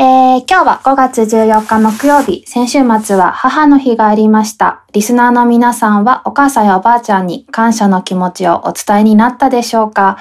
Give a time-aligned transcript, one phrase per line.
[0.00, 0.04] ー、
[0.48, 4.84] 今日は5月14日木曜日、先週末は母の日がありました。
[4.92, 10.18] リスナーの皆さんはお母さんやおばあちゃんに感謝の気持ちをお伝えになったでしょうか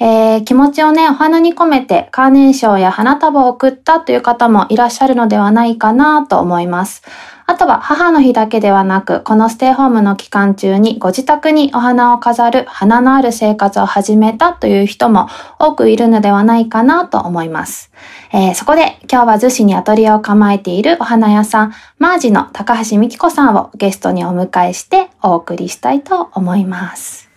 [0.00, 7.02] えー、気持ちをね、お花に込めてカーネーションや花束を送ったという方もいらっしゃるのではないかなと思います。
[7.50, 15.26] あとは母の日だけではなく、このステイホームの期間中にご自宅にお花を飾る花のある生活を始めたという人も
[15.58, 17.90] 多くいるのではないかなと思います。
[18.32, 27.28] えー、そこで今日は逗子にアトリエを構えているお花屋さん、マージの高橋美希子さんをゲストにお迎えしてお送りしたいと思います。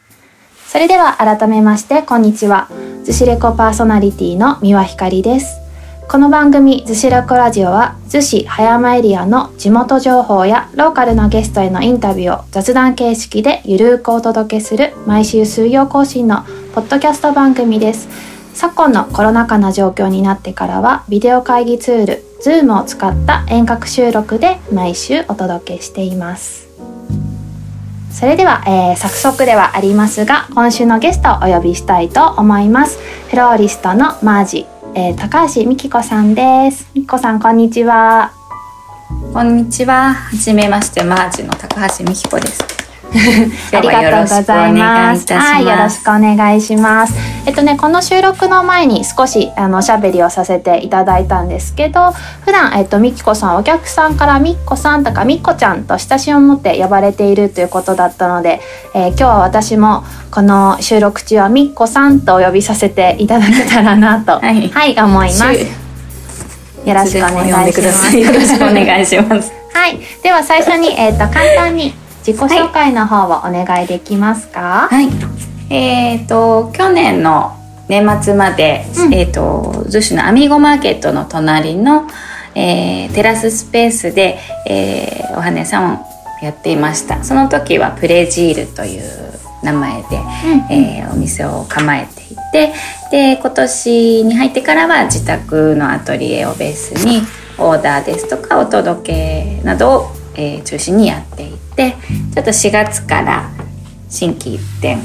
[0.67, 2.67] それでは改めましてこんにちは。
[3.03, 5.62] 逗子レコパーソナリティの三輪ひかりです。
[6.09, 16.44] この番組「逗子ラコラジオは」逗子葉山エリアの地元情報やローカルのゲストへのインタビューを雑談形式でゆるくお届けする毎週水曜更新の
[16.75, 18.08] ポッドキャスト番組です。
[18.53, 26.67] 昨今のコロナ禍の状況になってからはビデオ会議ツール Zoom を使った遠隔収録で毎週お届けしています。
[28.11, 33.00] それでは、えー、早速ではありますが今週のゲストをお呼びしたいと思います。
[33.30, 34.72] フローリストのマージ。
[34.95, 36.88] えー、高橋美希子さんです。
[36.94, 38.31] 美希子さん、こんにちは。
[39.33, 40.13] こんにちは。
[40.13, 42.92] はめまして、マージの高橋美希子です。
[43.73, 45.31] ありがとうございます。
[45.33, 47.14] はい、よろしくお願いします。
[47.45, 52.11] えっとね、この収録の前に少しあのおしゃべりをさせていただいたんですけど、
[52.45, 58.61] 普段えっとみきこさんお客さんからみっこさんとかみっこちゃんと親しみを持って呼ばれているということだったので、
[58.95, 65.84] えー、今日は私もこの収録中はみっこさんとお呼びさせていただけたらなと、はい、はい、思います。
[66.86, 68.17] よろしくお願いします。
[68.17, 69.52] よろしくお願いします。
[69.73, 71.94] はい、では最初にえっ、ー、と簡単に
[72.25, 74.88] 自己紹介の方をお願いできますか？
[74.89, 75.09] はい、
[75.69, 77.57] えっ、ー、と去年の
[77.89, 82.07] 年末まで、うん、えっ、ー、と逗子のアミーゴマーケットの隣の、
[82.55, 86.05] えー、テラススペースで、えー、お花屋さんを
[86.41, 87.23] やっていました。
[87.25, 89.03] その時はプレジールという
[89.62, 90.23] 名前で、うん、
[90.72, 92.73] えー、お店を構えていて
[93.12, 97.22] で今年に入ってからは自宅のアトリエをベースに
[97.57, 99.13] オーダーですとかお届
[99.59, 101.95] けなどを、えー、中心にやっていて
[102.33, 103.49] ちょっと4月から
[104.09, 104.97] 心機一転、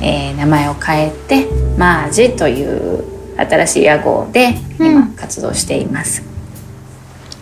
[0.00, 1.46] えー、名前を変えて
[1.78, 3.04] マージという
[3.36, 6.22] 新しい屋号で今活動しています。
[6.22, 6.34] うん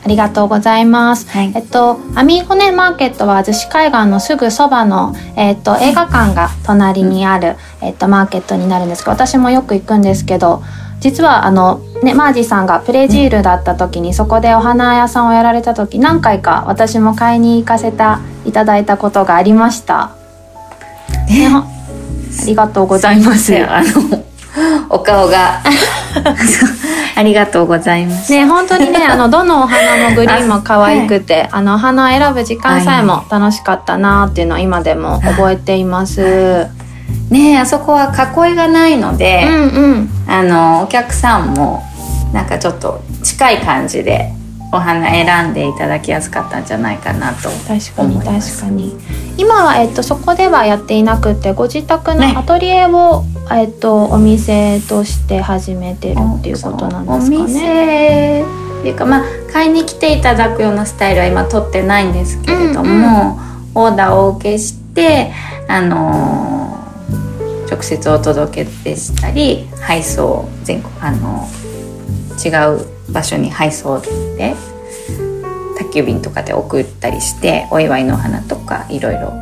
[0.04, 1.28] ありがとうございます。
[1.30, 10.62] はい、えっと、アミーゴネマーケットは逗子海岸のすぐそばの、えっと、映画館が隣にある、えっと、マーケットになるんですけど、私もよく行くんですけど、
[11.02, 18.02] 実はあの、ね、マージさんがプレジールだった時にそこでお花屋さんをやられた時何回か私も買いに行かせて
[18.46, 20.12] いただいたことがありました。
[21.28, 21.66] ね、あ
[22.46, 23.52] りがとうございます。
[23.56, 24.22] あの
[24.90, 25.60] お顔が
[27.16, 28.32] ありがとうございます。
[28.32, 36.68] ね、本当にね、 あの、どのお花もグリーンも可愛くて、あ,、の、お花を選ぶ時間さえも楽しかったなっていうのを今でも覚えています。
[37.32, 41.82] ねあそこは囲いがないので、うんうん、あの、お客さんも、
[42.32, 44.32] なんかちょっと近い感じで
[44.72, 48.96] お花選んでいただきやすかったんじゃないかなと確かに確かに。
[49.36, 58.44] 今は、えっと、そこではやっていなくてご自宅のアトリエを、ね、えっと、お店として始めてるっていうことなんですかね。
[58.80, 65.32] っていうかまあ買いに来ていただくようなスタイルは今取ってないんですけれども、うんうん、オーダーをお受けして
[65.68, 66.61] あのー、
[67.72, 73.98] 直接お届けでしたり配送全国あのー、違う場所に配送
[74.36, 74.54] で
[75.78, 79.32] 宅急便とかで送ったりしてお祝いの花とかいろいろ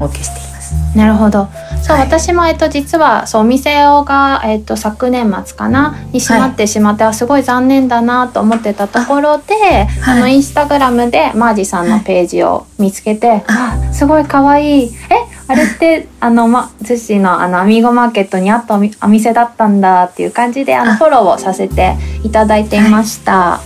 [0.00, 0.74] お受けしています。
[0.96, 1.48] なるほど。
[1.82, 14.90] そう、はい、私もえっと実はそうお店がえっと昨年末かなに閉まってしまって、はい、すごい残念だなと思ってたところで、あ,、のインスタグラムでマージさんのページを見つけて、はい、あすごい可愛い。
[15.10, 23.60] えあれってあのま逗子のあのアミーゴマーケットにあったお店だったんだっていう感じであのフォローをさせていただいていました。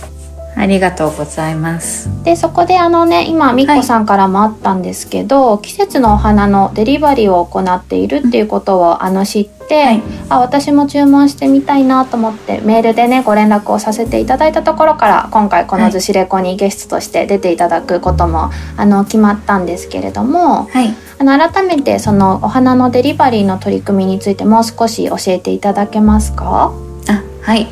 [0.55, 2.09] ありがとうございます。
[2.25, 26.73] でそこであのね今みっこさんからもあったんですけど、はい、季節のお花のデリバリーを行っているっていうことを、あの知って、はい、あ私も注文してみたいなと思ってメールでねご連絡をさせていただいたところから今回この「ずしレコ」にゲストとして出ていただくこともあの決まったんですけれども、はい、あの改めてそのお花のデリバリーの取り組みについてもう少し教えていただけますか？
[27.07, 27.67] あはい、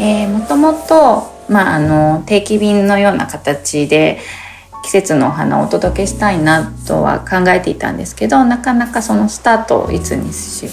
[0.00, 4.18] えー、もともとまあ、あの定期便のような形で
[4.84, 10.70] 季節のお花をお届けしたいなとは考えていたんですけどなかなかそのスタートをいつにしよ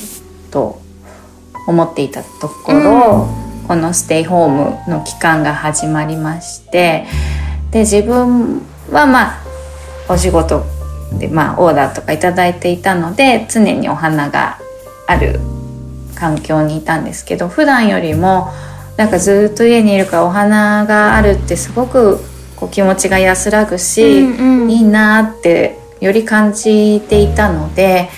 [0.50, 0.82] うと
[1.66, 3.30] 思っていたところ、
[3.62, 7.06] うん、このステイホームの期間が始まりまして
[7.72, 8.62] で自分
[8.92, 9.46] はまあ
[10.10, 10.66] お仕事
[11.20, 14.60] でまあオーダーとか頂いていたので常にお花が
[15.08, 15.40] ある
[16.16, 18.50] 環境にいたんですけど普段よりも
[18.98, 22.20] なんかずっと家にいるからお花があるってすごく
[22.56, 24.72] こう気持ちが安らぐし、うんうん。
[24.72, 28.10] いいなってより感じていたので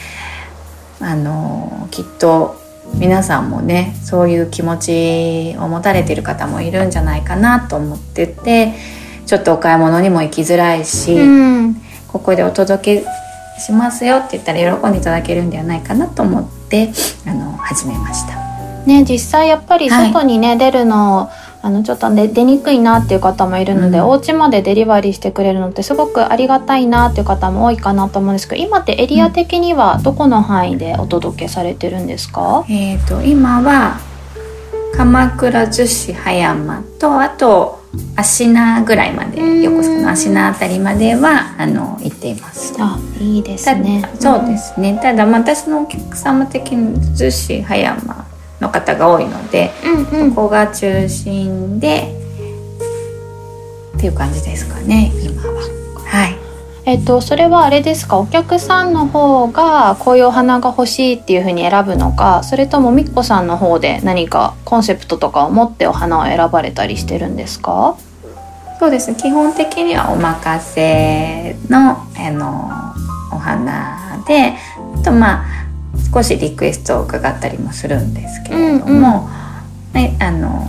[1.00, 2.56] あのきっと
[2.96, 8.74] 皆さんもねそういう気持ちを持たれている方もいるんじゃないかなと思ってて
[9.26, 13.06] ちょっとお買い物にも行きづらいし、うんここでお届け
[13.60, 16.92] しますよって言ったら喜んでいただけるんではないかなと思って
[17.26, 18.38] あの始めました。
[18.86, 20.14] ね実際やっぱりはい。
[20.14, 21.30] 外にね、出るの
[21.62, 24.06] あのちょっと出出にくいなっていう方もいるので、うん。
[24.06, 34.00] お家までデリバリーしてくれるのってすごくありがたいなっていう方も多いかなと思うんですけど今ってエリア的にはどこの範囲でお届けされてるんですか、えー、と今は
[34.96, 42.76] 鎌倉逗子葉山とあと芦名ぐらいまでうん横須賀の芦名あたりまではあの行っています。
[42.80, 48.26] あいいですたねそうですねただまあ私のお客様的に逗子葉山
[48.60, 49.72] の方が多いので、
[50.12, 52.14] うんうんここが中心で
[53.96, 55.77] っていう感じですかね今は。
[56.88, 58.18] はいえっとそれはあれですか？
[58.18, 62.44] お客さんの方がこういうお花が欲しいっていう風に選ぶのか？
[62.44, 67.98] それともみっこさんの方で何かコンセプトとかを持ってお花を選ばれたりしてるんですか？
[68.80, 72.72] そうです基本的にはお任せのあの
[73.36, 74.54] お花で
[74.96, 75.46] あとまあ
[76.14, 79.28] 少しリクエストを伺ったりもするんですけれども、
[79.92, 80.66] ね、あの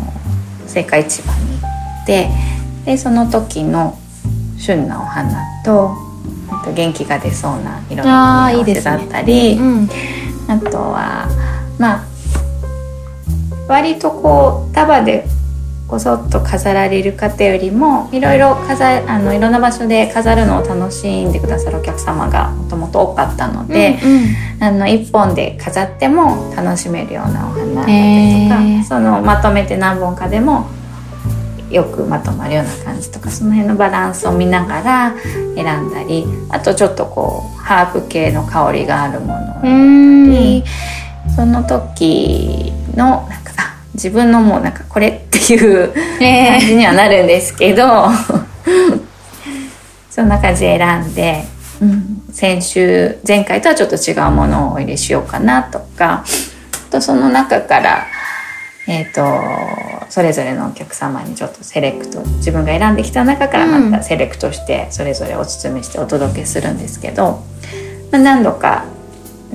[0.74, 1.66] 青果市場に行
[2.02, 2.28] って
[2.86, 3.96] でその時の
[4.58, 6.07] 旬なお花とあ
[6.64, 9.88] と元気が出そうな色の組み合わせだったりうん。
[10.48, 11.28] あとは
[11.78, 12.04] まあ
[13.68, 15.26] 割とこう束で
[15.86, 24.36] こそっと飾られる方よりもいろいろ飾あのいろんな場所で飾るのを楽しんでくださるお客様がもともと多かったので、うんうん。
[24.60, 30.66] あの一本で飾っても楽しめるようなお花だったりとか、そのまとめて何本かでも
[31.70, 35.14] よくまとまるような感じとかその辺のバランスを見ながら
[35.54, 40.26] 選んだりあとちょっとこうハーブ系の香りがあるものをう選ん。
[40.26, 40.64] だんり、
[41.34, 48.08] その時のなんかあ自分のもうなんかこれっていう感じにはなるんですけど
[50.10, 51.44] そんな感じで選んで、
[51.80, 56.24] うん、先週前回とはちょっと違うものをお入れしようかなとか
[56.88, 58.06] あとその中から、
[58.88, 67.42] えー、とそれぞれのお客様にちょっとセレクト自分が選んできた中からまたセレクトしてそれぞれお包みしてお届けするんですけど、
[68.10, 68.86] まあ、何度か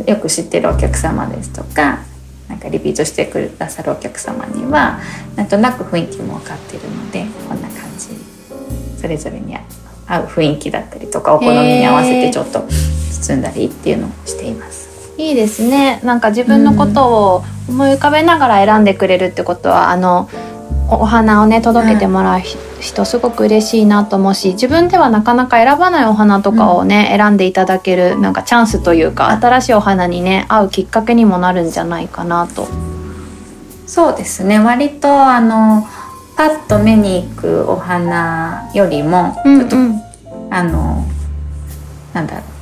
[0.06, 2.04] よく知ってるお客様ですとか
[2.48, 5.00] なんかリピートしてくださるお客様には
[5.36, 8.10] なんとなく雰囲気も分かってるのでこんな感じ
[9.02, 9.56] それぞれに
[10.08, 12.62] 合う雰囲気だったりとかお好みに合わせてちょっと
[13.12, 14.83] 包んだりっていうのをしています。
[15.18, 16.00] いいですね。
[16.04, 20.30] なんか自分のことを思い浮かべながら選んでくれるってことは、あの
[20.90, 32.68] おお花をね届けてもらうひ人すごく嬉しいなと思うし自分ではなかなか選ばないお花とかをね、選んでいただけるなんかチャンスというか新しいお花にね合うきっかけにもなるんじゃないかなと。
[33.86, 34.60] そうですね。
[34.60, 35.88] 割とあの
[36.36, 39.78] パッと目に行くお花よりもちょっと、
[40.50, 41.06] あの
[42.14, 42.53] なんだろう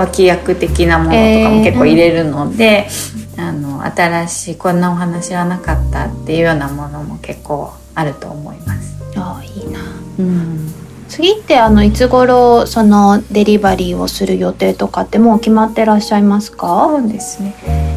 [0.00, 2.88] 脇役的なものとかも結構入れるので、
[3.36, 8.96] あの新しいこんなお花知らなかったっていうようなものも結構あると思います。
[9.16, 9.80] あいいな。
[10.18, 10.72] うん、
[11.08, 16.88] 次ってあのいつ頃そのデリバリーをする予定とかってもう決まってらっしゃいますか？
[16.88, 17.54] そうですね。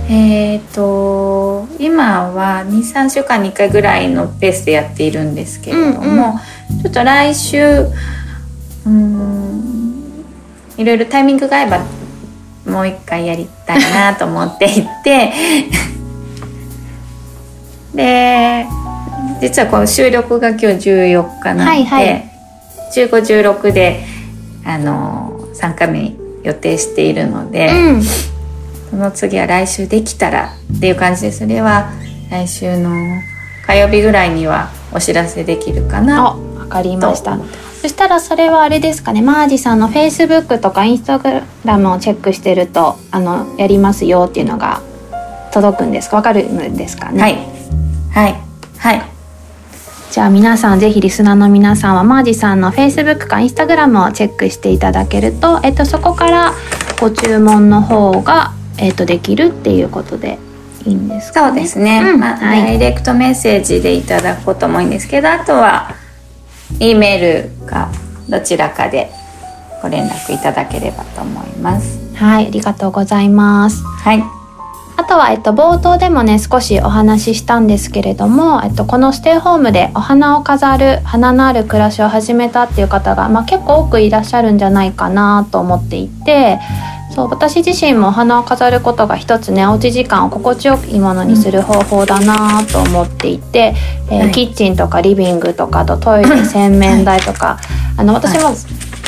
[0.10, 6.40] えっ、と今は23週間に1回ぐらいのペースでやっているんですけれども、
[6.72, 6.82] うんうん。
[6.82, 7.88] ちょっと来週
[8.86, 9.83] うん
[10.78, 11.86] いろいろタイミングが合えば
[12.66, 15.34] もう一回やりたいなと思っていて。
[17.94, 18.66] で
[19.40, 22.30] 実はこの収録が今日14日なので、はいはい。
[22.96, 24.04] 1516で
[24.66, 26.14] あの3回目
[26.44, 27.68] 予定しているので。
[27.68, 28.04] うん。
[28.94, 31.90] その次は来週できたらっていう感じでそれは
[32.30, 32.92] 来週の
[33.66, 36.38] 火曜日ぐらいにはお知らせできるかあなわ
[36.68, 37.32] かりました。
[37.32, 39.22] と思ってそしたらそれはあれですかね。
[39.22, 44.82] マージさんのフェイスブックとかインスタグラムをチェックしてるとあのやりますよっていうのが
[45.52, 46.16] 届くんですか？
[46.16, 47.22] わかるんですかね？
[47.22, 47.36] はい。
[48.14, 48.36] はい。
[48.78, 49.04] はい。
[50.12, 56.54] じゃあ皆さんぜひリスナーの皆さんはマージさんの Facebook か Instagram をチェックしていただけると、えっと、そこから
[57.02, 60.40] ご注文の方が、えっと、できるっていうことで
[60.86, 65.96] いいんですか、ね、そうですね、うん、まあ、はい、ダイレクトメッセージでいただくこともいいんですけどあとは
[66.80, 67.90] E メールか
[68.30, 69.12] どちらかで
[69.82, 72.00] ご連絡いただければと思います。
[72.16, 73.84] はいありがとうございます。
[73.84, 74.24] はい。
[74.96, 86.60] あとは、えっと、冒頭でもね少しお話ししたんですけれども、えっと、このステイホームでお花を飾る花のある暮らしを始めたっていう方が、まあ、結構多くいらっしゃるんじゃないかなと思っていて
[87.14, 93.76] そう私自身もお花を飾ることが一つねおうち時間を心地よいものにする方法だなと思っていて、
[94.10, 97.62] えーはい、キッチンとかリビングとかとトイレ洗面台とか、は
[97.98, 98.56] い、あの私も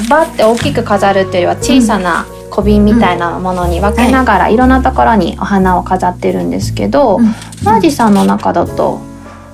[0.07, 4.55] バッて大きく飾るっていうよりは小さな小瓶みたいなものに分けながら、い。
[4.55, 7.19] ろんなところにお花を飾ってるんですけど、
[7.63, 9.01] マージさんの中だと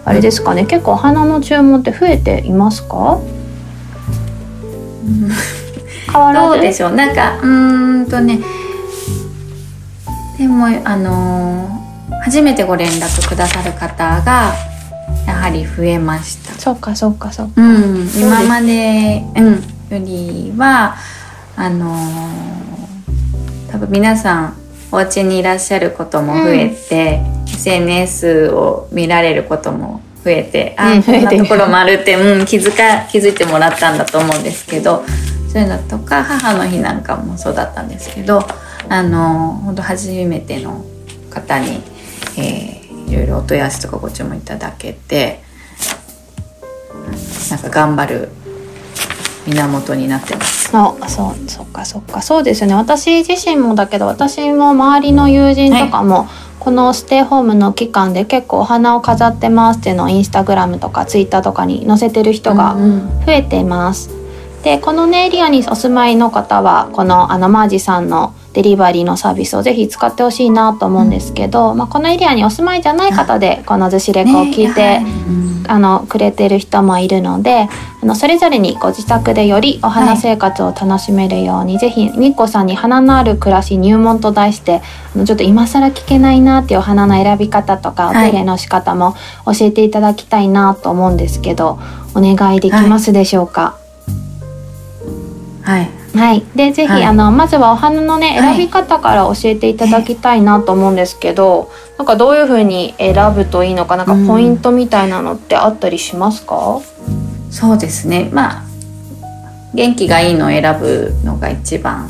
[0.05, 3.19] あれですかね結構お花の注文って増えていますか、
[6.11, 8.39] 変わらどうでしょうなんかうんとね。
[10.37, 14.53] でもあのー、初めてご連絡くださる方が
[15.27, 16.53] やはり増えました。
[16.53, 20.95] そうかそうかそうか、うん、今まで、うん、よりは
[21.55, 24.57] あのー、多分皆さん
[24.91, 35.03] お家にいらっしゃることも増えて、うん、SNS を見られることも増えてあ、うん、こんなところもあるって、うん、気づか気づいてもらったんだと思うんですけど
[35.51, 38.39] そういうのとか母の日なんかもそうだったんですけど
[38.87, 40.85] あの本当初めての
[41.29, 41.81] 方に、
[42.37, 45.41] えー、いろいろお問い合わせとかご注文いただけて
[47.49, 48.29] なんか頑張る
[49.45, 50.71] 源になってます。
[50.73, 56.27] あそうそっかそっかそうですよね私自身もだけど私も周りの友人とかも、はい、
[56.61, 62.77] このステイホームの期間で結構お花を飾ってますっていうのをインスタグラムとかツイッターとかに載せてる人が
[63.25, 64.09] 増えています。
[64.11, 64.20] うんうん
[64.63, 75.05] でこのねエリアにお住まいの方はこのあのマージさんのデリバリーのサービスをぜひ使ってほしいなと思うんですけど、うん、まあ、このエリアにお住まいじゃない方でこのズシレコを聞いて、ね
[75.67, 77.69] あのくれてる人もいるので
[78.01, 84.81] あのそれぞれにご自宅でよりお花生活を楽しめるように、はい、ぜひみっこさんに花のある暮らし入門と題して
[85.15, 89.13] あのちょっと今更聞けないなっていうお花の選び方とかお手入れの仕方も
[89.45, 91.79] 教えていただきたいなと思うんですけど、
[92.15, 93.61] お願いできますでしょうか？
[93.61, 93.80] はい
[95.63, 108.29] はい、はい、でぜひ、はい、あのまずはお花のね選び方から教えていただきたいなと思うんですけど、はい、なんかどういうふうに選ぶといいのかなんかポイントみたいなのってあったりしますか、うん、そうですね。
[108.33, 108.71] まあ
[109.73, 112.09] 元気がいいのを選ぶのが一番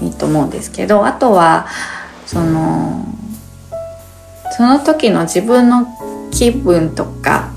[0.00, 1.66] いいと思うんですけどあとは
[2.24, 3.04] その
[4.56, 5.86] その時の自分の
[6.30, 7.50] 気分とか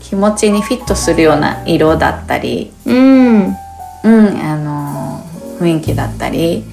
[0.00, 3.56] 気持ちにフィットするような色だったり、うん、
[4.04, 5.24] うん、あの
[5.58, 6.64] 雰囲気だったり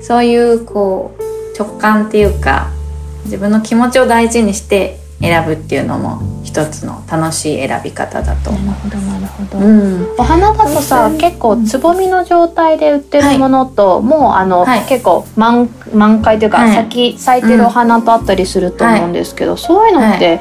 [0.00, 2.70] そういうこう直感っていうか
[3.24, 8.64] 自分の気持ちを大事にして選ぶっていうのも一つの楽しい選び方だと思う。
[8.66, 9.58] なるほどなるほど。
[9.58, 20.40] うん、お花だとさ、結構つぼみの状態で売ってるものと、はい、もうあの、はい、結構満満開というか、はい、咲き咲いてるお花とあったりすると思うんですけど、そういうのって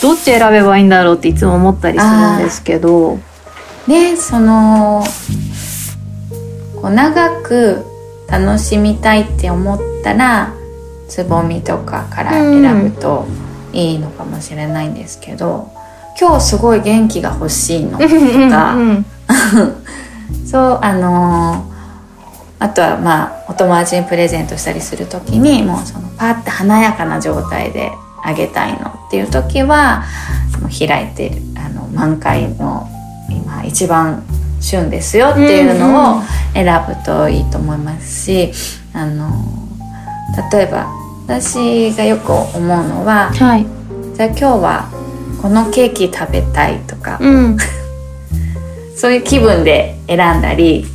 [0.00, 3.18] どっち選べばいいんだろうっていつも思ったりするんですけど。
[3.88, 5.02] でその
[6.80, 7.84] こう長く
[8.28, 10.54] 楽しみたいって思ったら
[11.08, 13.26] つぼみとかから選ぶと
[13.72, 15.66] いいのかもしれないんですけど、うん、
[16.18, 17.98] 今日すごい元気が欲しいの。
[17.98, 18.08] と
[18.50, 18.76] か。
[20.46, 21.64] そうあの
[22.58, 27.90] あとはまあお友達にプレゼントしたりする時にもうそのパッて華やかな状態で
[28.22, 30.04] あげたいのっていう時は
[30.78, 32.88] 開いてるあの満開の
[33.52, 34.22] 今一番
[34.60, 36.22] 旬ですよっていうのを
[36.54, 38.52] 選ぶといいと思いますし、
[38.94, 39.30] あの
[40.50, 40.90] 例えば
[41.26, 43.66] 私がよく思うのは、はい、
[44.14, 44.88] じゃあ今日は
[45.42, 47.56] このケーキ食べたいとか、うん、
[48.96, 50.86] そういう気分で選んだり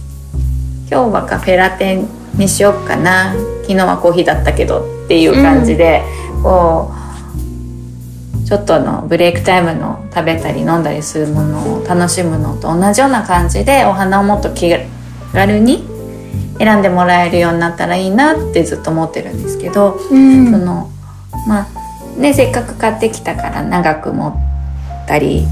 [0.90, 2.02] 今日はカフェラテ
[2.36, 3.34] にしようかな
[3.64, 6.04] 昨日はコーヒーだったけどっていう感じで、
[6.38, 7.07] うん、こう
[8.48, 14.74] ちょっとのブレイクタイムの食べたり飲んだりするものを楽しむのと同じような感じでお花をもっと気
[15.34, 15.84] 軽に
[16.58, 20.90] 選んでもらえるようになったらいいなってずっと思ってるんですけど、うん、その
[21.46, 25.46] まあねせっかく買ってきたから長く持ったり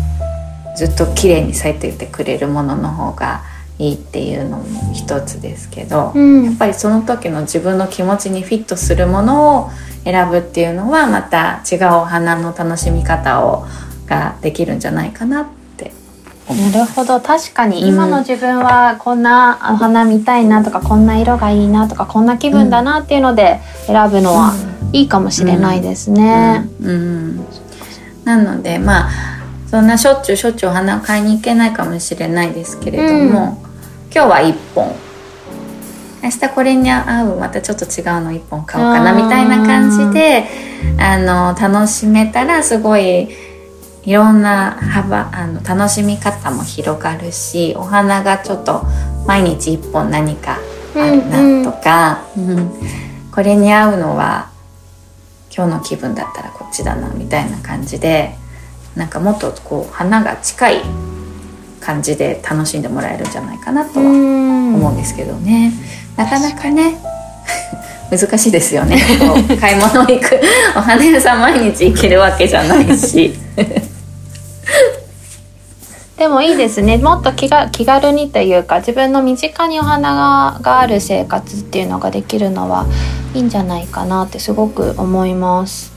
[0.77, 3.43] ずっと綺麗に咲いててくれるものの方が
[3.77, 9.69] いいっていうのも一つですけど、うん、やっぱりその時の自分の気持ちにフィットするものを
[10.05, 13.65] 選ぶっていうのはまた違うお花の楽しみ方を
[14.07, 15.45] ができるんじゃないかなっ
[15.77, 15.91] て。
[16.47, 24.53] なるほど確かに今の自分はこんなお花見たいなとか、こんな色がいいなとかこんな気分だなっていうので選ぶのは
[24.93, 26.69] いいかもしれないですね。
[26.81, 27.45] うんうん
[28.25, 29.09] なのでまあ
[29.67, 33.64] そんなしょっちゅうしょっちゅうお花を買いに行けないかもしれないですけれども、
[34.15, 34.95] 今日は1本。
[36.23, 40.45] 明日これに合うまたちょっと違うの1本買おうかなみたいな感じで
[40.97, 43.29] あの楽しめたらすごい
[44.03, 48.85] いろんな幅あの楽しみ方も広がるしお花がちょっと
[49.27, 50.59] 毎日1本何か
[50.95, 52.71] あるなとか、うん。
[53.33, 54.49] これに合うのは
[55.53, 58.33] 今日の気分だったらこっちだなみたいな感じで
[58.95, 60.81] なんかもっとこう花が近い
[61.79, 65.73] 感じで楽しんでもらえるんじゃないかなとは思うんですけどね、
[66.15, 66.95] なかなかね
[68.11, 69.01] 難しいですよね。
[69.59, 70.39] 買い物行く
[70.75, 73.33] お花屋さん毎日行けるわけじゃないし。
[76.17, 76.97] でもいいですね。
[76.97, 82.85] もっと気が気軽にというか自分の身近にお花ががある生活っていうのができるのは
[83.33, 85.91] いいんじゃないかなってすごく思います。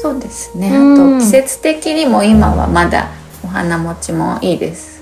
[0.00, 1.16] そうですね、うん。
[1.16, 3.25] あと季節的にも今はまだお
[3.56, 5.00] 花持ちもいいです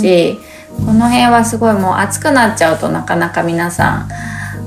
[0.00, 0.38] し、
[0.78, 4.08] この辺はすごいもう暑くなっちゃうとなかなか皆さ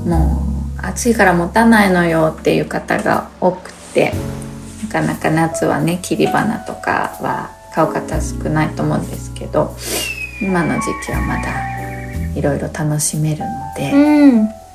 [0.04, 0.42] んも
[0.82, 4.12] う暑いから持たないのよっていう方が多くて
[4.84, 9.76] なかなか夏はね切り花とかは買う方少ないと思うんですけど
[10.40, 14.65] 今の時期はまだいろいろ楽しめるので、うん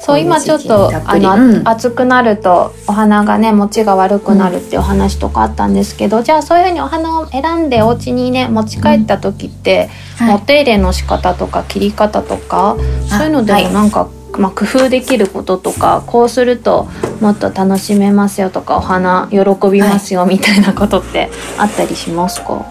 [0.00, 1.68] そう今ちょっとあの、うん。
[1.68, 10.34] 暑くなるとお花がね持ちが悪くなるっていうお話とかあったんですけど、じゃあそういうふうにお花を選んでお家にね持ち帰った時って、はい。
[10.36, 12.76] お手入れの仕方とか切り方とか
[13.10, 13.66] あそういうのではい。
[13.66, 16.88] もなんか、まあ、工夫できることとかこうすると
[17.20, 19.38] もっと楽しめますよとかお花喜
[19.70, 21.28] びますよみたいなことって
[21.58, 22.64] あったりしますか、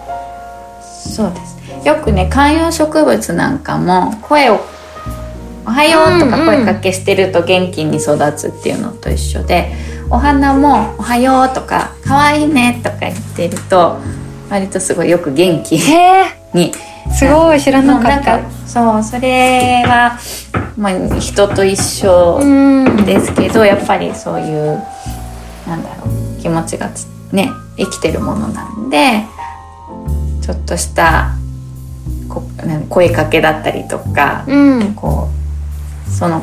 [0.81, 1.59] そうです。
[1.87, 4.59] よくね観葉植物なんかも声を
[5.69, 9.71] 「おはよう」とか声かけしてると元気に育つっていうのと一緒で、
[10.09, 13.99] お花も「おはよう」とか「かわいいね」とか言ってると
[14.49, 15.79] 割とすごいよく元気
[16.53, 16.73] に。
[17.11, 18.39] すごい知らなかった。
[18.67, 20.19] そうそれは、
[20.77, 23.05] まあ、人と一緒うん。
[23.05, 24.79] ですけどやっぱりそういう
[25.67, 29.23] なんだろう気持ちがつね生きてるものなんで
[30.41, 31.31] ちょっとした
[32.27, 32.43] こ
[32.89, 34.93] 声かけだったりとか、うん。
[34.93, 35.38] こう
[36.09, 36.41] その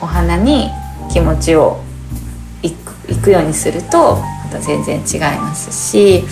[0.00, 0.70] お花に
[1.10, 1.80] 気持ちを
[2.62, 6.24] いくいくようにするとまた全然違いますし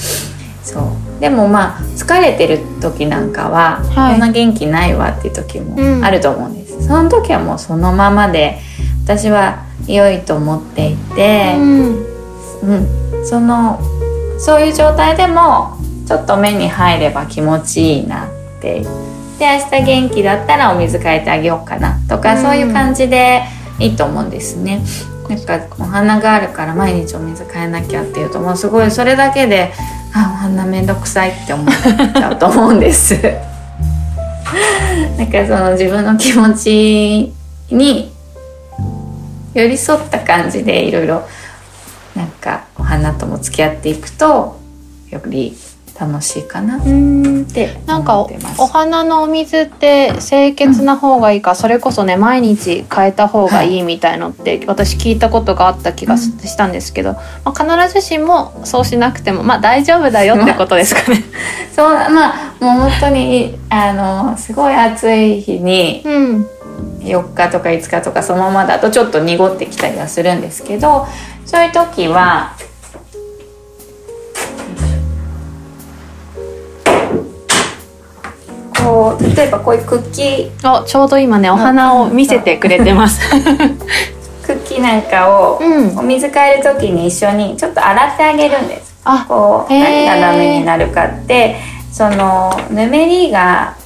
[0.62, 1.20] そう。
[1.20, 4.12] でもまあ疲れてる時なんかは、はい。
[4.12, 6.04] こんな元気ないわっていう時もうん。
[6.04, 8.58] あると思うんです、その時はもうそのままで
[9.04, 12.06] 私は良いと思っていて、うん。
[12.62, 13.80] うん、その
[14.38, 18.28] そういう状態でもちょっと目に入れば気持ちいいなっ
[18.60, 18.84] て
[19.42, 23.42] で明日元気だったらお水変えてあげようかなとか、うんそういう感じで
[23.80, 24.80] いいと思うんですね。
[25.28, 29.72] なんかお花があるから毎日お水変えなきゃっていうともうすごいそれだけで
[30.14, 33.14] あお花めんどくさいって思っちゃうと思うんです。
[35.18, 37.32] なんかその自分の気持ち
[37.74, 38.12] に
[39.54, 41.22] 寄り添った感じでいろいろ
[42.14, 44.60] なんかお花とも付き合っていくと
[45.10, 45.56] より
[46.02, 48.18] 楽しいかなっうんてなんか
[48.58, 57.12] お花のお水って清潔な方がいいか、それこそね毎日変えた方がいいみたいのって、私聞いたことがあった気がし,、たんですけど、
[57.44, 61.22] まあ、必ずしもそうしなくてもまあ大丈夫だよってことですかね。
[61.74, 66.48] そうまあもう本当にあのすごい暑い日にうん
[67.00, 71.06] 4日とか5日とかそのままだとちょっと濁ってきたりはするんですけど
[71.44, 72.54] そういう時は
[78.92, 80.82] こう例えばこういうクッキー。
[80.82, 83.20] おちょうど今ねお花を見せてくれてます。
[84.44, 85.98] クッキーなんかをうん。
[85.98, 88.92] お水変える時に一緒にちょっと洗ってあげるんです。
[89.04, 91.56] あこう何がダメになるかって
[91.90, 93.76] そのぬめりが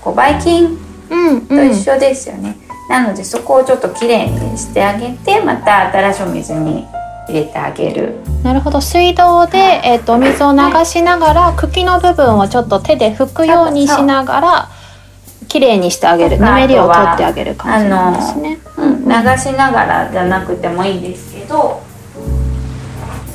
[0.00, 0.78] こうばい菌
[1.10, 2.56] うんうとん一緒ですよね、
[2.88, 6.86] なのでそこをちょっときれいにしてあげてまた新しいお水に
[7.30, 8.14] 入れてあげる。
[8.42, 8.80] なるほど。
[8.80, 14.68] 水道で、えー、とお水を流しながら茎の部分をちょっと手で拭くようにしながら
[15.48, 16.38] きれいにしてあげる。
[16.38, 18.58] ぬめりを取ってあげる感じなんですね。
[18.76, 21.82] うん、流しながらじゃなくてもいいですけど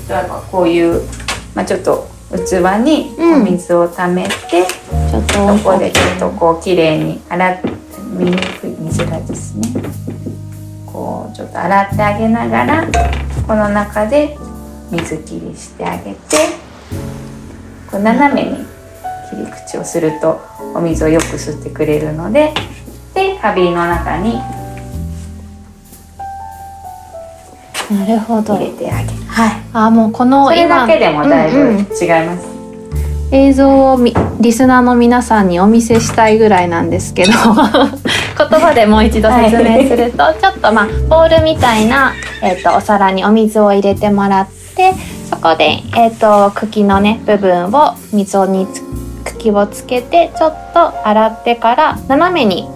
[0.10, 1.02] 例えばこういう、
[1.54, 2.54] まあ、ちょっと器
[2.84, 4.32] にお水をためて、
[5.10, 5.58] ちょっと。
[5.58, 7.70] そこでちょっとこう綺麗に洗って
[8.16, 9.68] 見にくい見づらいですね
[10.96, 12.88] こうちょっと洗ってあげながら
[13.46, 14.38] この中で
[14.90, 16.18] 水切りしてあげて
[17.92, 18.66] こう斜めに
[19.30, 20.40] 切り口をすると
[20.74, 22.54] お水をよく吸ってくれるので
[23.14, 24.40] で花瓶の中に
[27.92, 28.56] うなるほど。
[28.56, 29.20] 入れてあげる。
[29.28, 29.52] はい。
[29.74, 31.78] あもうこのそれだけでもだいぶうんうん。
[31.78, 31.86] 違い
[32.26, 32.48] ます、
[33.32, 37.32] 映像をみリスナーの皆さんにお見せしたいぐらいなんですけど
[38.38, 44.94] 言葉でもう一度説明すると、ちょっとまあボウルみたいな、えー、とお皿にお水を入れてもらって
[45.30, 48.68] そこで、えー、と茎のね部分を水に
[49.24, 52.68] 茎をつけてちょっと洗ってから斜めに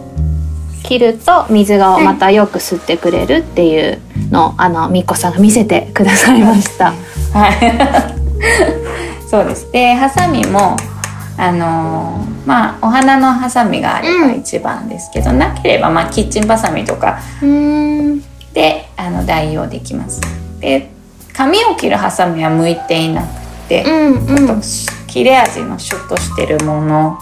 [0.84, 6.94] 切ると水がまたよく吸ってくれるっていうのを、あのみっこさんが見せてくださいました。
[7.34, 8.20] はい
[9.30, 10.76] そうですでハサミも
[11.40, 14.40] あのーまあお花のハサミがあればうん。
[14.40, 17.20] 一番ですけど、なければまあキッチンバサミとか。
[18.54, 20.22] であの代用できます。
[20.60, 20.90] で
[21.34, 23.28] 髪を切るハサミは向いていなく
[23.70, 24.62] て、うんうん。
[25.08, 27.20] 切れ味のシュッとしてるもの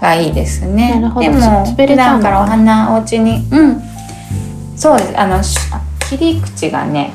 [0.00, 1.00] がいいですね。
[1.20, 3.82] でも普段からお花お家にうん。
[4.76, 5.20] そうです。
[5.20, 5.56] あのし
[6.08, 7.12] 切り口がね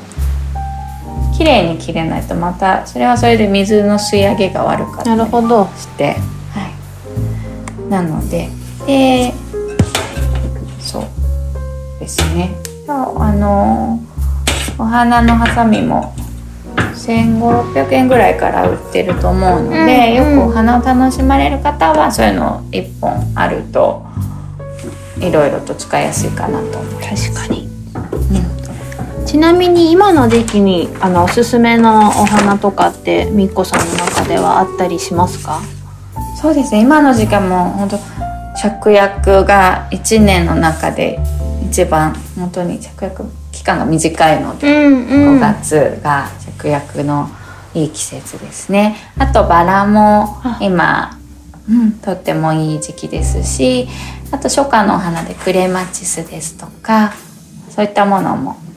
[1.40, 5.64] 綺麗に切れないとまたそれはそれで水の吸い上げが悪かったなるりほど。
[5.68, 6.16] して、
[6.52, 6.70] は
[7.88, 8.50] い、なので
[8.86, 9.32] で
[10.78, 11.04] そう
[11.98, 12.54] ですね
[12.86, 13.98] あの
[14.76, 16.14] お花のハサミも
[16.76, 24.04] 1500600円ぐらいから売ってると思うので、うんうんよくお花を楽しまれる方はそういうの1本あると
[25.18, 27.32] いろいろと使いやすいかなと思います。
[27.32, 27.59] 確かに。
[29.30, 35.60] うんちなみに今の時期にあのおすすめのお花とかってみっこさんの中ではあったりしますか？
[36.40, 36.80] そうですね。
[36.80, 37.96] 今の時間も本当
[38.60, 41.20] 芍薬が1年の中で
[41.70, 47.28] 一番本当に芍薬期間が短いので、ん5月が芍薬の
[47.72, 48.96] いい季節ですね。
[49.16, 50.58] あとバラもあ。
[50.60, 51.16] 今、
[51.68, 53.86] うん、とってもいい時期ですし
[54.32, 57.12] あと初夏のお花でクレマチスですとか
[57.68, 58.69] そういったものも、うん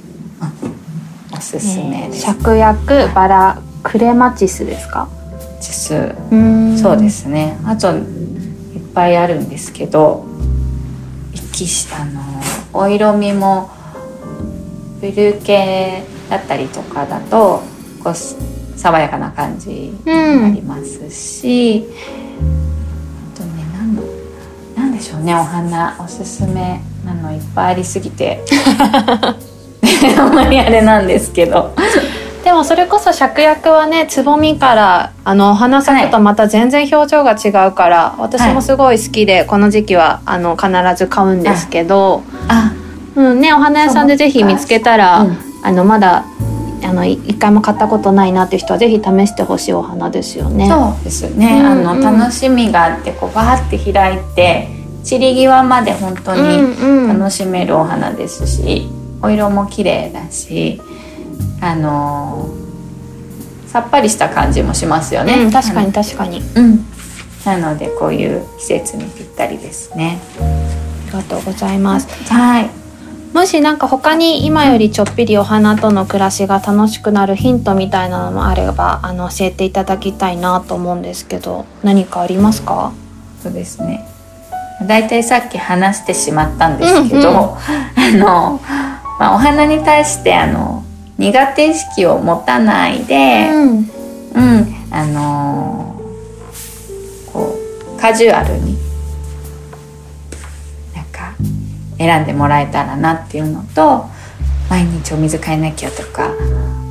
[1.34, 2.26] おすすめです。
[2.28, 5.08] 芍薬、バラ、クレマチスですか？
[5.62, 7.10] チスうんそうで。
[7.10, 8.04] すねあといっ
[8.94, 10.26] ぱいあるんですけど
[11.34, 12.22] 一気しあの
[12.74, 13.70] お色味も
[15.02, 17.62] ブルー系だったりとかだと
[18.04, 18.36] こうす
[18.78, 21.86] 爽やかな感じになりますし、
[23.36, 24.04] あとね何の
[24.76, 28.44] 何でしょうねお花おすすめなのいっぱいありすぎて
[30.18, 31.74] あんまりあれなんですけど。
[32.44, 42.74] でもそれこそ芍薬はねつぼみからあのお花咲くとまた全然表情が違うから、私もすごい好きでこの時期はあの必ず買うんですけど、あ。
[43.16, 45.38] うんねお花屋さんでぜひ見つけたら、うん。
[45.64, 46.26] あのまだ
[46.84, 50.68] あのい一回も買ったことないなっていう人はぜひ試してほしいお花ですよね。
[50.68, 54.68] そうですね、うんあのうん楽しみがあってこうバーって開いて
[55.04, 57.20] 散り際まで本当にうんうん。
[57.20, 58.90] 楽しめるお花ですし、
[59.24, 60.80] お色も綺麗だし
[61.62, 62.64] あのー
[63.74, 66.42] さっぱりした感じもしますよね、うん、確かに確かに。
[66.56, 66.86] うん。
[67.44, 70.20] なのでこういう季節にぴったりですね。
[70.40, 72.08] ありがとうございます。
[72.32, 72.70] はい。
[73.34, 82.94] もしなんか他に今よりちょっぴりお花との暮らしが楽しくなるヒントみたいなのもあればあの教えていただきたいなと思うんですけど何かありますか？
[83.42, 84.08] そうですね。
[84.88, 87.34] だいたいさっき話してしまったんですけど、う
[88.12, 88.22] んうん。
[88.24, 88.62] あの、
[89.20, 90.84] まあ、お花に対してあの
[91.18, 93.90] 苦手意識を持たないで、うん。
[94.36, 95.94] うん、あのー
[97.32, 97.56] こ
[97.98, 98.78] うカジュアルに
[100.96, 101.34] なんか
[101.98, 104.06] 選んでもらえたらなっていうのと
[104.70, 106.32] 毎日お水変えなきゃとか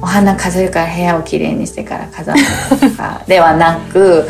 [0.01, 2.41] お花飾るから部屋をきれいにしてから飾る
[2.81, 4.29] とか ではなく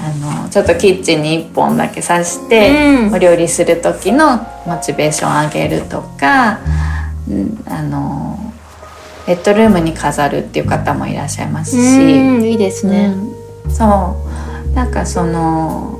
[0.00, 3.12] あのちょっとキッチンに1本だけ刺して、うん。
[3.12, 6.77] お料理する時のモチベーション上げるとか、うん、
[7.66, 8.38] あの
[9.26, 11.76] ベッドルームに飾るっていう方もいらっしゃいますし。
[11.76, 13.14] うんいいですね、
[13.64, 13.70] うん。
[13.70, 14.16] そ
[14.72, 14.74] う。
[14.74, 15.98] なんかその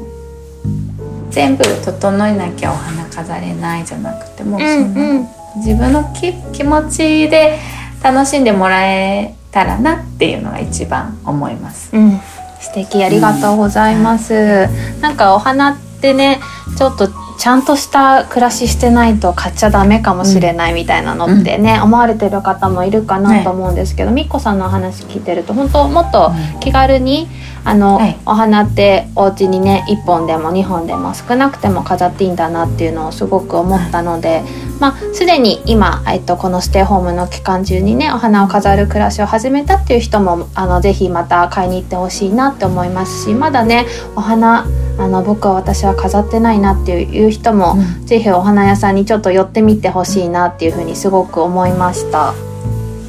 [1.30, 7.58] 全部整えなきゃお花飾れないじゃなくても、うんその自分の気気持ちで
[8.02, 11.90] 楽しんでもらえたらなっていうのが一番思います。
[11.92, 12.20] うん、
[12.60, 14.68] 素敵ありがとうございます、
[15.00, 16.40] なんかお花ってね
[16.76, 17.08] ちょっと
[17.38, 27.29] ちゃんとした暮らししてないと買っちゃダメかもしれないみたいなのってね、思われてる方もいるかなと思うんですけど、みっこさんのお話聞いてると本当もっと気軽に
[27.64, 28.18] あの、はい。
[28.27, 34.42] お花ってお家にね1本でも2本でも少なくても飾っていいんだなっていうのをすごく思ったので、
[34.81, 44.66] まあすでに今、えっと、このステイホームの期間中にねお花を飾る暮らしを始めたっていう人もあのぜひまた買いに行ってほしいなって思いますしまだねお花
[44.99, 48.07] あの僕は私は飾ってないなっていう人も、うん。
[48.07, 52.35] ぜひお花屋さんにちょっと寄ってみてほしいなっていうふうにすごく思いました。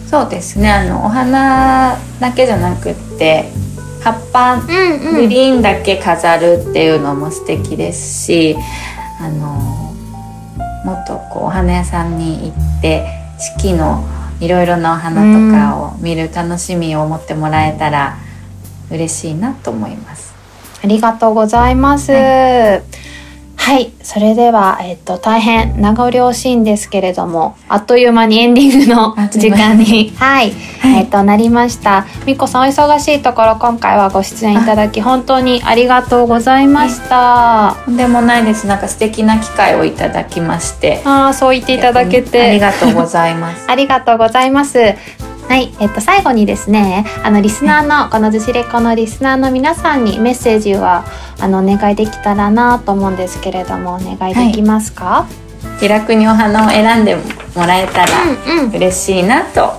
[0.07, 0.71] そうですね。
[0.71, 3.51] あのお花だけじゃなくって
[4.01, 8.55] 葉っぱうんうんグリーンだけ飾るっていうのも素敵ですし、
[9.19, 9.47] あの
[10.85, 13.05] もっとこうお花屋さんに行って
[13.57, 14.03] 四季の
[14.39, 18.17] いろいろなお花とかを見る楽しみを持ってもらえたら
[18.89, 20.33] 嬉しいなと思います。
[20.81, 22.13] ありがとうございます。
[22.13, 22.81] は、
[23.69, 32.07] はいそれでは、えっと、大変名残惜しいんですけれども、あっという間にエンディングの時間に、はい、はいえっと、なりました。
[32.25, 37.75] みこさん、お忙しいところ、今回はご出演いただき、本当にありがとうございました。
[37.85, 38.65] とんでもないです。
[38.65, 42.41] なんか素敵な機会をいただきまして、ああ、そう言っていただけて。
[42.41, 43.65] ありがとうございます。
[43.69, 44.95] ありがとうございます。
[45.49, 51.03] はい、えっと最後にですね、あのリスナーのこのズシレコのリスナーの皆さんにメッセージは
[51.41, 55.25] あのお願いできたらなと思うんですけれどもお願いできますか？
[55.79, 57.23] 気楽にお花を選んでも
[57.65, 58.07] らえたら
[58.47, 58.75] うんうん。
[58.75, 59.73] 嬉しいなと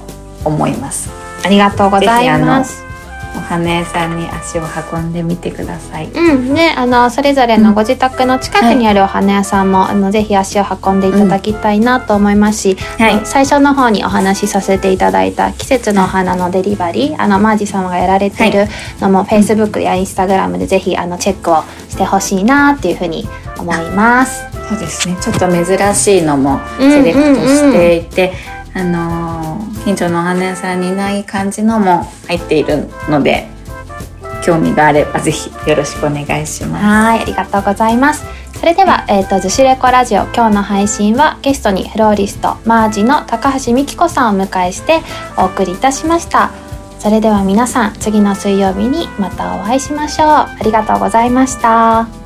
[0.44, 1.08] 思います。
[1.44, 2.89] ありがとうございます。
[3.36, 4.62] お花屋さんに足を
[4.92, 6.10] 運んでみてください。
[6.10, 18.66] うん、ね、あのそれぞれのご自宅の近くにあるお花屋さんも、あのぜひ足を運んでいただきたいなと思いますし、はいあの最初の方にお話しさせていただいた季節のお花のデリバリー、あのマージ様がやられている
[19.00, 24.42] のも、Facebook や Instagram でぜひあのチェックをしてほしいなっていうふうに思います。
[24.68, 25.16] そうですね。
[25.20, 28.32] ちょっと珍しいのもうんセレクトしていて、
[28.74, 29.49] あのー
[29.84, 33.46] 近所のお花屋さんにない感じのも入っているので、
[34.44, 36.84] 興味があればぜひよろしくお願いします。
[36.84, 38.24] はい、ありがとうございます。
[38.58, 45.00] それでは、えっ、と、ズシレコラジオ、今日の配信はゲストにフローリスト、マージの高橋美希子さんをお迎えして
[45.38, 46.50] お送りいたしました。
[46.98, 50.28] それでは皆さん、次の水曜日にまたお会いしましょう。
[50.28, 52.19] ありがとうございました。